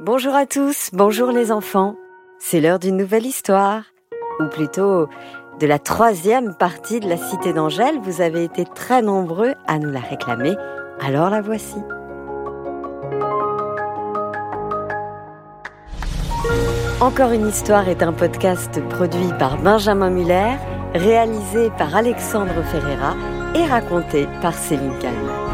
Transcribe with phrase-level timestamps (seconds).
[0.00, 1.96] Bonjour à tous, bonjour les enfants.
[2.38, 3.84] C'est l'heure d'une nouvelle histoire,
[4.40, 5.08] ou plutôt
[5.58, 7.98] de la troisième partie de la Cité d'Angèle.
[8.02, 10.54] Vous avez été très nombreux à nous la réclamer,
[11.00, 11.78] alors la voici.
[17.00, 20.56] Encore une histoire est un podcast produit par Benjamin Muller,
[20.94, 23.14] réalisé par Alexandre Ferreira
[23.54, 25.45] et raconté par Céline Kahn.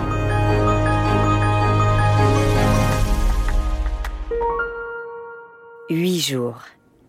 [5.94, 6.56] Huit jours.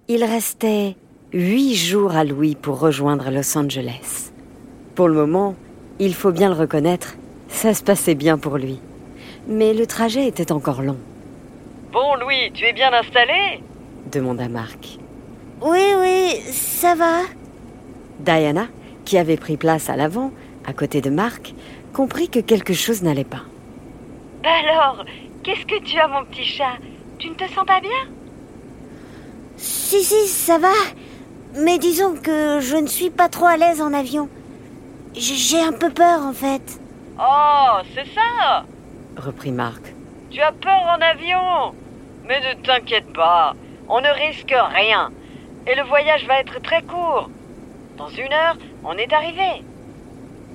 [0.09, 0.97] Il restait
[1.31, 4.33] huit jours à Louis pour rejoindre Los Angeles.
[4.93, 5.55] Pour le moment,
[5.99, 7.15] il faut bien le reconnaître,
[7.47, 8.81] ça se passait bien pour lui.
[9.47, 10.97] Mais le trajet était encore long,
[11.93, 13.61] Bon, Louis, tu es bien installé?
[14.11, 14.99] demanda Marc.
[15.61, 17.21] Oui, oui, ça va.
[18.19, 18.67] Diana,
[19.05, 20.31] qui avait pris place à l'avant,
[20.67, 21.53] à côté de Marc,
[21.93, 23.43] comprit que quelque chose n'allait pas.
[24.43, 25.05] Bah alors,
[25.41, 26.73] qu'est-ce que tu as, mon petit chat?
[27.17, 28.11] Tu ne te sens pas bien?
[29.63, 30.73] Si, si, ça va.
[31.55, 34.27] Mais disons que je ne suis pas trop à l'aise en avion.
[35.15, 36.81] J'ai un peu peur en fait.
[37.17, 38.65] Oh, c'est ça
[39.15, 39.93] Reprit Marc.
[40.31, 41.73] Tu as peur en avion
[42.25, 43.55] Mais ne t'inquiète pas,
[43.87, 45.11] on ne risque rien.
[45.65, 47.29] Et le voyage va être très court.
[47.97, 49.63] Dans une heure, on est arrivé.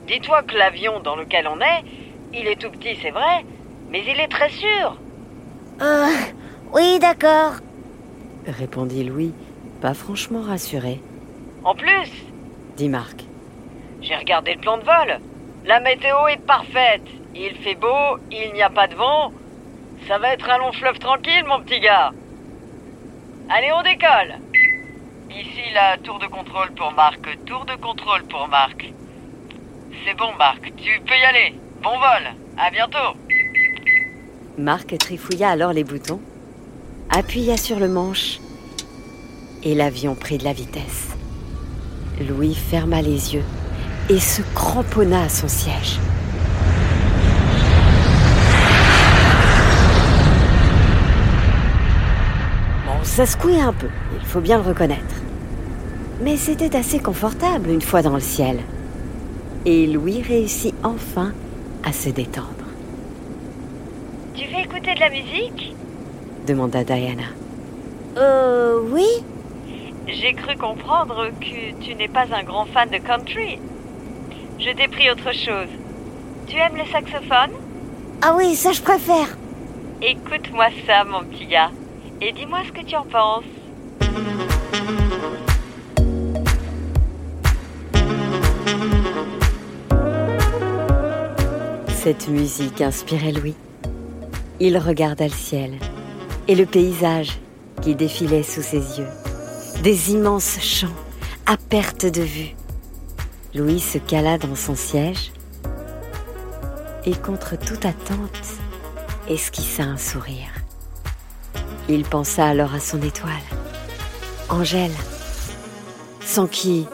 [0.07, 1.85] Dis-toi que l'avion dans lequel on est,
[2.35, 3.47] il est tout petit, c'est vrai,
[3.89, 4.99] mais il est très sûr.
[5.81, 6.09] Euh,
[6.75, 7.55] oui, d'accord.
[8.47, 9.33] Répondit Louis,
[9.81, 11.01] pas franchement rassuré.
[11.65, 12.11] En plus,
[12.77, 13.25] Dit Marc.
[14.01, 15.19] j'ai regardé le plan de vol.
[15.67, 17.03] La météo est parfaite.
[17.35, 19.33] Il fait beau, il n'y a pas de vent.
[20.07, 22.13] Ça va être un long fleuve tranquille, mon petit gars.
[23.51, 24.39] Allez, on décolle.
[25.31, 27.21] Ici la tour de contrôle pour Marc.
[27.45, 28.93] Tour de contrôle pour Marc.
[30.07, 30.63] C'est bon, Marc.
[30.77, 31.55] Tu peux y aller.
[31.83, 32.33] Bon vol.
[32.57, 33.17] À bientôt.
[34.57, 36.21] Marc trifouilla alors les boutons,
[37.11, 38.41] appuya sur le manche,
[39.63, 41.09] et l'avion prit de la vitesse.
[42.29, 43.45] Louis ferma les yeux
[44.09, 45.99] et se cramponna à son siège.
[52.87, 53.89] Bon, ça secouait un peu,
[54.21, 55.03] il faut bien le reconnaître.
[56.23, 58.59] Mais c'était assez confortable une fois dans le ciel.
[59.65, 61.33] Et Louis réussit enfin
[61.85, 62.47] à se détendre,
[64.35, 65.75] Tu veux écouter de la musique?
[66.49, 67.29] Demanda Diana.
[68.17, 69.07] Euh, oui.
[70.07, 73.59] J'ai cru comprendre que tu n'es pas un grand fan de country.
[74.59, 75.69] Je t'ai pris autre chose.
[76.47, 77.53] Tu aimes le saxophone?
[78.23, 79.37] Ah oui, ça je préfère.
[80.01, 81.71] Écoute-moi ça, mon petit gars,
[82.23, 83.45] et dis-moi ce que tu en penses.
[91.89, 93.57] Cette musique inspirait Louis.
[94.61, 95.73] Il regarda le ciel
[96.49, 97.39] et le paysage
[97.83, 99.09] qui défilait sous ses yeux.
[99.83, 100.89] Des immenses champs
[101.47, 102.55] à perte de vue.
[103.55, 105.33] Louis se cala dans son siège
[107.05, 108.59] et contre toute attente
[109.29, 110.51] esquissa un sourire.
[111.89, 113.33] Il pensa alors à son étoile,
[114.49, 114.93] Angèle,
[116.21, 116.87] sans qui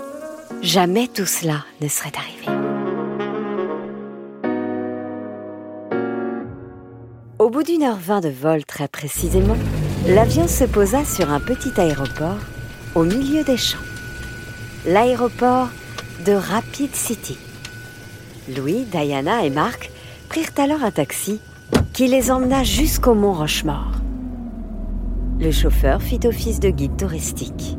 [0.63, 2.54] jamais tout cela ne serait arrivé.
[7.55, 9.55] Bout d'une heure vingt de vol très précisément,
[10.09, 12.41] l'avion se posa sur un petit aéroport
[12.97, 13.79] au milieu des champs.
[14.85, 15.69] L'aéroport
[16.27, 17.39] de Rapid City.
[18.57, 19.93] Louis, Diana et Marc
[20.29, 21.41] prirent alors un taxi
[21.93, 24.01] qui les emmena jusqu'au mont Rochemort.
[25.39, 27.79] Le chauffeur fit office de guide touristique.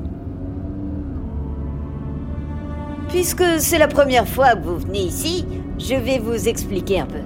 [3.10, 5.46] Puisque c'est la première fois que vous venez ici,
[5.78, 7.24] je vais vous expliquer un peu.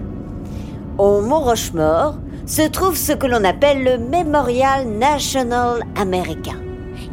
[0.98, 2.18] Au Mont Rochemort
[2.50, 6.60] se trouve ce que l'on appelle le Memorial National américain.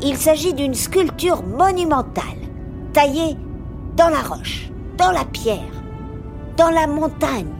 [0.00, 2.24] Il s'agit d'une sculpture monumentale,
[2.94, 3.36] taillée
[3.98, 5.58] dans la roche, dans la pierre,
[6.56, 7.52] dans la montagne.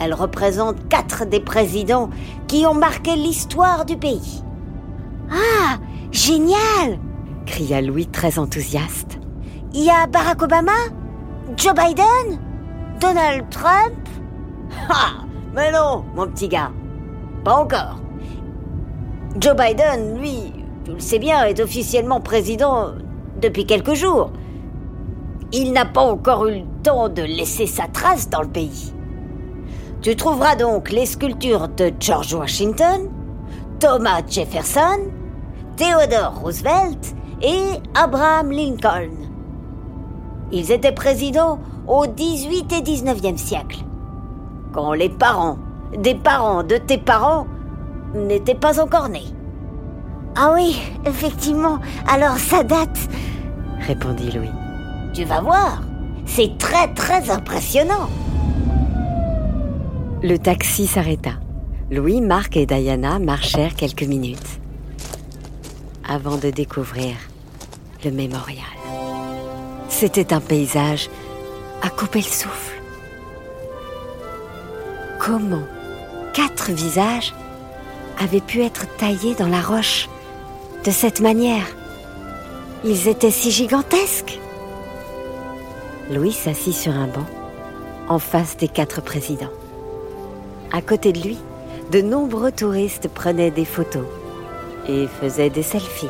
[0.00, 2.08] Elle représente quatre des présidents
[2.46, 4.42] qui ont marqué l'histoire du pays.
[5.30, 5.76] Ah,
[6.12, 6.98] génial
[7.44, 9.18] cria Louis très enthousiaste.
[9.74, 10.72] Il y a Barack Obama?
[11.58, 12.40] Joe Biden?
[13.00, 13.92] Donald Trump?
[14.88, 15.27] Ah
[15.58, 16.70] Mais non, mon petit gars.
[17.42, 17.98] Pas encore.
[19.40, 20.52] Joe Biden, lui,
[20.84, 22.92] tu le sais bien, est officiellement président
[23.42, 24.30] depuis quelques jours.
[25.50, 28.94] Il n'a pas encore eu le temps de laisser sa trace dans le pays.
[30.00, 33.10] Tu trouveras donc les sculptures de George Washington,
[33.80, 35.10] Thomas Jefferson,
[35.76, 39.10] Theodore Roosevelt et Abraham Lincoln.
[40.52, 41.58] Ils étaient présidents
[41.88, 43.87] au 18 et 19e siècle.
[44.72, 45.58] Quand les parents
[45.96, 47.46] des parents de tes parents
[48.14, 49.22] n'était pas encore né.
[50.36, 52.98] Ah oui, effectivement, alors ça date,
[53.80, 54.50] répondit Louis.
[55.14, 55.82] Tu vas voir,
[56.26, 58.08] c'est très très impressionnant.
[60.22, 61.30] Le taxi s'arrêta.
[61.90, 64.60] Louis, Marc et Diana marchèrent quelques minutes
[66.08, 67.14] avant de découvrir
[68.04, 68.64] le mémorial.
[69.88, 71.08] C'était un paysage
[71.82, 72.77] à couper le souffle.
[75.28, 75.66] Comment
[76.32, 77.34] quatre visages
[78.18, 80.08] avaient pu être taillés dans la roche
[80.86, 81.66] de cette manière?
[82.82, 84.40] Ils étaient si gigantesques.
[86.10, 87.26] Louis s'assit sur un banc
[88.08, 89.52] en face des quatre présidents.
[90.72, 91.38] À côté de lui,
[91.92, 94.06] de nombreux touristes prenaient des photos
[94.88, 96.08] et faisaient des selfies.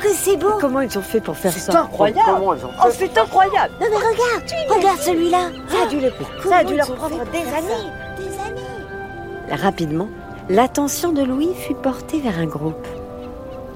[0.00, 2.64] Waouh, que c'est beau Comment ils ont fait pour faire ça C'est incroyable Comment ils
[2.64, 6.12] ont fait Oh, c'est incroyable Non mais regarde, regarde celui-là Ça a dû, le-
[6.48, 7.90] ça a dû leur prendre des années.
[8.18, 10.08] Des années Rapidement,
[10.48, 12.86] l'attention de Louis fut portée vers un groupe.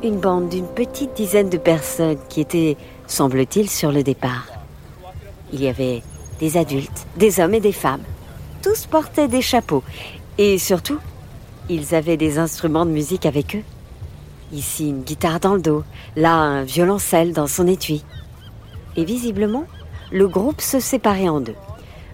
[0.03, 2.77] Une bande d'une petite dizaine de personnes qui étaient,
[3.07, 4.47] semble-t-il, sur le départ.
[5.53, 6.03] Il y avait
[6.41, 8.03] des adultes, des hommes et des femmes.
[8.63, 9.83] Tous portaient des chapeaux.
[10.39, 10.99] Et surtout,
[11.69, 13.63] ils avaient des instruments de musique avec eux.
[14.55, 15.83] Ici, une guitare dans le dos,
[16.15, 18.05] là, un violoncelle dans son étui.
[18.97, 19.65] Et visiblement,
[20.13, 21.57] le groupe se séparait en deux.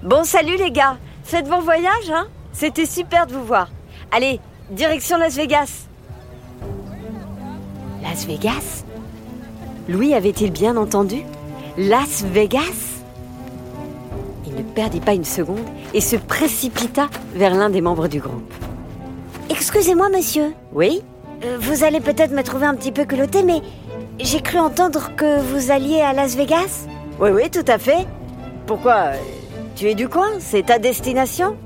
[0.03, 3.69] Bon, salut les gars Faites bon voyage, hein C'était super de vous voir.
[4.11, 4.41] Allez,
[4.71, 5.87] direction Las Vegas.
[8.03, 8.85] Las Vegas?
[9.87, 11.23] Louis avait-il bien entendu?
[11.77, 13.03] Las Vegas?
[14.47, 15.59] Il ne perdit pas une seconde
[15.93, 18.55] et se précipita vers l'un des membres du groupe.
[19.51, 21.03] Excusez-moi monsieur, Oui?
[21.59, 23.61] Vous allez peut-être me trouver un petit peu culotté, mais
[24.19, 26.87] j'ai cru entendre que vous alliez à Las Vegas
[27.19, 28.07] Oui, oui, tout à fait.
[28.67, 29.13] Pourquoi
[29.77, 30.29] Tu es du coin?
[30.39, 31.57] C'est ta destination?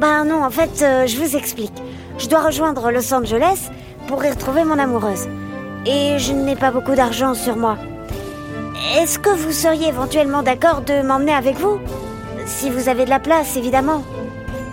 [0.00, 1.72] Ben non, en fait, euh, je vous explique.
[2.18, 3.70] Je dois rejoindre Los Angeles
[4.08, 5.28] pour y retrouver mon amoureuse.
[5.86, 7.76] Et je n'ai pas beaucoup d'argent sur moi.
[8.96, 11.78] Est-ce que vous seriez éventuellement d'accord de m'emmener avec vous?
[12.46, 14.02] Si vous avez de la place, évidemment.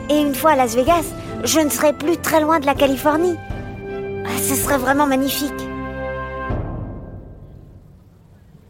[0.09, 1.05] Et une fois à Las Vegas,
[1.43, 3.37] je ne serai plus très loin de la Californie.
[4.41, 5.53] Ce serait vraiment magnifique.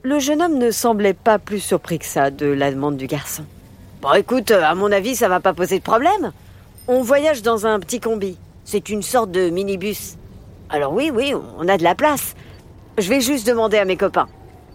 [0.04, 3.46] Le jeune homme ne semblait pas plus surpris que ça de la demande du garçon.
[4.02, 6.34] Bon, écoute, à mon avis, ça va pas poser de problème.
[6.88, 8.38] On voyage dans un petit combi.
[8.66, 10.18] C'est une sorte de minibus.
[10.70, 12.36] Alors oui, oui, on a de la place.
[12.98, 14.28] Je vais juste demander à mes copains.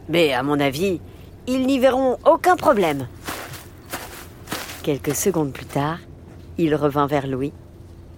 [0.09, 1.01] Mais à mon avis,
[1.47, 3.07] ils n'y verront aucun problème.
[4.83, 5.99] Quelques secondes plus tard,
[6.59, 7.53] il revint vers Louis,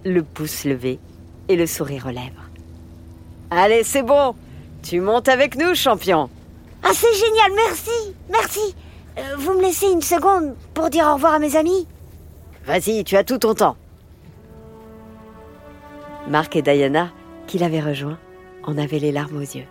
[0.05, 0.99] le pouce levé
[1.47, 2.48] et le sourire aux lèvres.
[3.51, 4.35] Allez, c'est bon.
[4.83, 6.29] Tu montes avec nous, champion.
[6.83, 8.75] Ah, c'est génial, merci, merci.
[9.17, 11.87] Euh, vous me laissez une seconde pour dire au revoir à mes amis?
[12.65, 13.75] Vas-y, tu as tout ton temps.
[16.27, 17.09] Marc et Diana,
[17.47, 18.19] qui l'avaient rejoint,
[18.63, 19.65] en avaient les larmes aux yeux.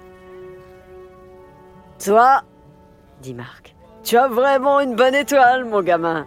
[2.05, 2.43] Toi,
[3.23, 6.27] dit Marc, tu as vraiment une bonne étoile, mon gamin.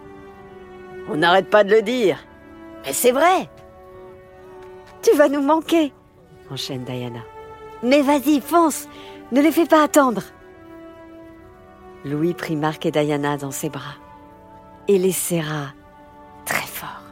[1.10, 2.18] On n'arrête pas de le dire.
[2.84, 3.48] Mais c'est vrai.
[5.02, 5.92] Tu vas nous manquer,
[6.50, 7.20] enchaîne Diana.
[7.82, 8.88] Mais vas-y, fonce,
[9.32, 10.22] ne les fais pas attendre.
[12.04, 13.94] Louis prit Marc et Diana dans ses bras
[14.88, 15.68] et les serra
[16.44, 17.02] très fort.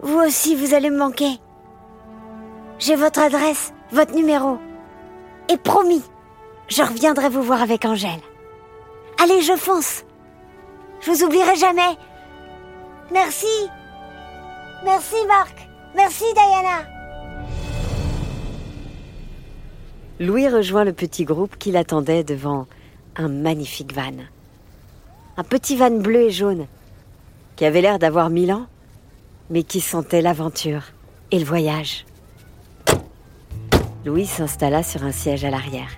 [0.00, 1.40] Vous aussi, vous allez me manquer.
[2.78, 4.58] J'ai votre adresse, votre numéro.
[5.48, 6.02] Et promis,
[6.68, 8.20] je reviendrai vous voir avec Angèle.
[9.22, 10.04] Allez, je fonce.
[11.00, 11.96] Je vous oublierai jamais.
[13.10, 13.46] Merci.
[14.84, 15.68] Merci, Marc.
[15.94, 16.95] Merci, Diana.
[20.18, 22.66] Louis rejoint le petit groupe qui l'attendait devant
[23.16, 24.14] un magnifique van.
[25.36, 26.66] Un petit van bleu et jaune,
[27.56, 28.66] qui avait l'air d'avoir mille ans,
[29.50, 30.84] mais qui sentait l'aventure
[31.30, 32.06] et le voyage.
[34.06, 35.90] Louis s'installa sur un siège à l'arrière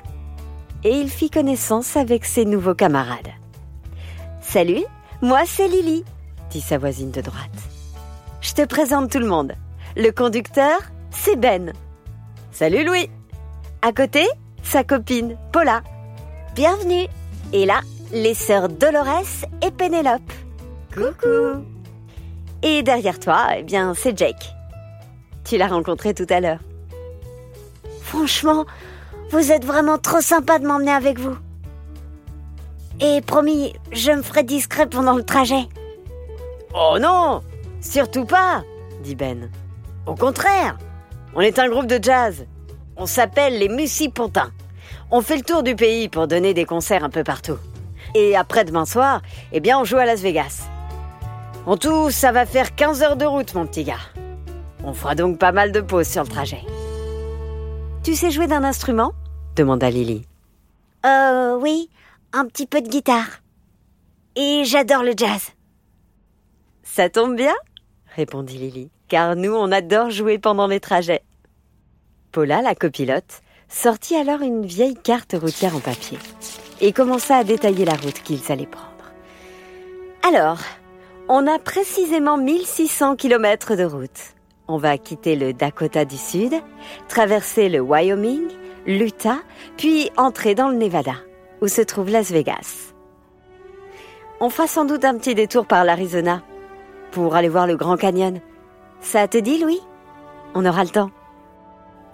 [0.83, 3.31] et il fit connaissance avec ses nouveaux camarades.
[4.41, 4.85] Salut,
[5.23, 6.05] moi c'est Lily,
[6.51, 7.51] dit sa voisine de droite.
[8.41, 9.53] Je te présente tout le monde.
[9.97, 10.79] Le conducteur,
[11.11, 11.73] c'est Ben.
[12.51, 13.11] Salut Louis.
[13.81, 14.27] À côté,
[14.65, 15.83] sa copine, Paula.
[16.57, 17.07] Bienvenue.
[17.53, 17.81] Et là,
[18.13, 20.33] les sœurs Dolores et Pénélope.
[20.93, 21.65] Coucou.
[22.63, 24.53] Et derrière toi, eh bien, c'est Jake.
[25.45, 26.59] Tu l'as rencontré tout à l'heure.
[28.03, 28.67] Franchement,
[29.31, 31.37] vous êtes vraiment trop sympa de m'emmener avec vous.
[33.01, 35.69] Et promis, je me ferai discret pendant le trajet.
[36.75, 37.43] Oh non
[37.81, 38.65] Surtout pas
[39.05, 39.49] dit Ben.
[40.05, 40.77] Au contraire,
[41.37, 42.45] on est un groupe de jazz.
[43.01, 44.51] On s'appelle les Musipontins.
[45.13, 47.57] On fait le tour du pays pour donner des concerts un peu partout.
[48.17, 50.69] Et après demain soir, eh bien, on joue à Las Vegas.
[51.65, 54.01] En tout, ça va faire 15 heures de route, mon petit gars.
[54.83, 56.63] On fera donc pas mal de pauses sur le trajet.
[58.03, 59.13] Tu sais jouer d'un instrument?
[59.55, 60.27] demanda Lily.
[61.07, 61.91] Euh, oui,
[62.33, 63.43] un petit peu de guitare.
[64.35, 65.53] Et j'adore le jazz.
[66.83, 67.55] Ça tombe bien,
[68.17, 71.23] répondit Lily, car nous, on adore jouer pendant les trajets.
[72.33, 76.19] Paula, la copilote, sortit alors une vieille carte routière en papier
[76.81, 78.87] et commença à détailler la route qu'ils allaient prendre.
[80.27, 80.59] Alors,
[81.29, 84.35] on a précisément 1600 km de route.
[84.69, 86.53] On va quitter le Dakota du Sud,
[87.09, 88.49] traverser le Wyoming,
[88.87, 89.39] l'Utah,
[89.77, 91.15] puis entrer dans le Nevada,
[91.63, 92.93] où se trouve Las Vegas.
[94.41, 96.43] On fera sans doute un petit détour par l'Arizona
[97.11, 98.41] pour aller voir le Grand Canyon.
[99.01, 99.81] Ça te dit, Louis?
[100.55, 101.11] On aura le temps.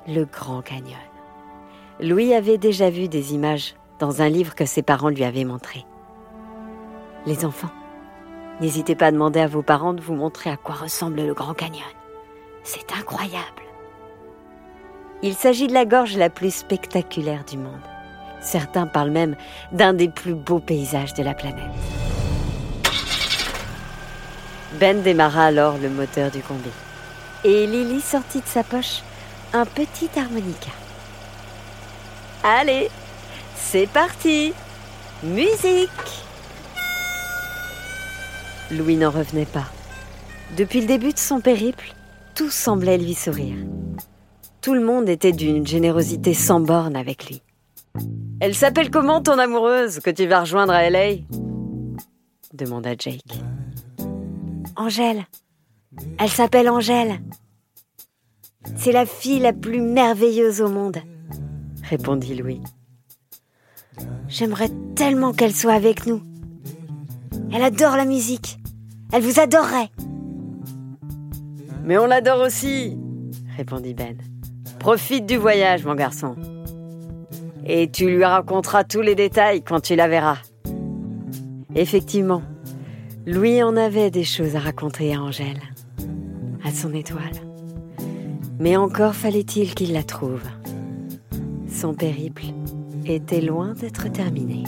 [0.06, 0.98] Le Grand Canyon.
[1.98, 5.86] Louis avait déjà vu des images dans un livre que ses parents lui avaient montré.
[7.24, 7.70] Les enfants,
[8.60, 11.54] n'hésitez pas à demander à vos parents de vous montrer à quoi ressemble le Grand
[11.54, 11.86] Canyon.
[12.64, 13.62] C'est incroyable.
[15.22, 17.72] Il s'agit de la gorge la plus spectaculaire du monde.
[18.42, 19.36] Certains parlent même
[19.72, 21.64] d'un des plus beaux paysages de la planète.
[24.78, 26.68] Ben démarra alors le moteur du combi.
[27.42, 29.02] Et Lily sortit de sa poche
[29.54, 30.72] un petit harmonica.
[32.42, 32.90] Allez,
[33.56, 34.52] c'est parti
[35.22, 35.88] Musique
[38.72, 39.66] Louis n'en revenait pas.
[40.56, 41.94] Depuis le début de son périple,
[42.34, 43.56] tout semblait lui sourire.
[44.60, 47.40] Tout le monde était d'une générosité sans borne avec lui.
[48.40, 51.18] Elle s'appelle comment ton amoureuse que tu vas rejoindre à LA
[52.52, 53.22] demanda Jake.
[54.76, 55.26] Angèle.
[56.18, 57.20] Elle s'appelle Angèle.
[58.76, 60.98] C'est la fille la plus merveilleuse au monde,
[61.82, 62.60] répondit Louis.
[64.28, 66.22] J'aimerais tellement qu'elle soit avec nous.
[67.52, 68.58] Elle adore la musique.
[69.12, 69.90] Elle vous adorerait.
[71.84, 72.98] Mais on l'adore aussi,
[73.56, 74.16] répondit Ben.
[74.78, 76.34] Profite du voyage, mon garçon.
[77.64, 80.38] Et tu lui raconteras tous les détails quand tu la verras.
[81.74, 82.42] Effectivement,
[83.26, 85.60] Louis en avait des choses à raconter à Angèle,
[86.64, 87.53] à son étoile.
[88.58, 90.42] Mais encore fallait-il qu'il la trouve.
[91.68, 92.44] Son périple
[93.04, 94.64] était loin d'être terminé.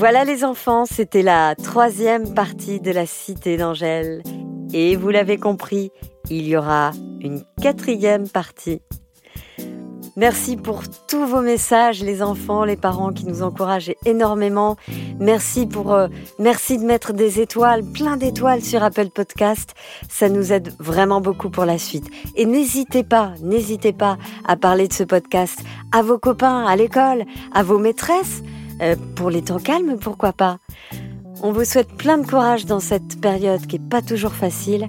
[0.00, 4.22] Voilà les enfants, c'était la troisième partie de la Cité d'Angèle.
[4.72, 5.90] Et vous l'avez compris,
[6.30, 8.80] il y aura une quatrième partie.
[10.16, 14.76] Merci pour tous vos messages, les enfants, les parents qui nous encouragent énormément.
[15.20, 19.74] Merci pour, euh, merci de mettre des étoiles, plein d'étoiles sur Apple Podcast.
[20.08, 22.10] Ça nous aide vraiment beaucoup pour la suite.
[22.34, 25.60] Et n'hésitez pas, n'hésitez pas à parler de ce podcast
[25.92, 28.42] à vos copains, à l'école, à vos maîtresses.
[28.82, 30.58] Euh, pour les temps calmes, pourquoi pas
[31.42, 34.88] On vous souhaite plein de courage dans cette période qui n'est pas toujours facile.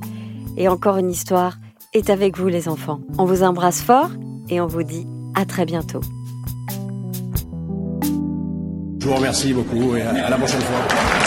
[0.57, 1.57] Et encore une histoire
[1.93, 3.01] est avec vous les enfants.
[3.17, 4.09] On vous embrasse fort
[4.51, 6.01] et on vous dit à très bientôt.
[8.99, 11.20] Je vous remercie beaucoup et à la prochaine fois.